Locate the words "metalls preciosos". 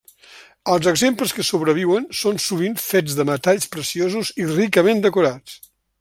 3.33-4.33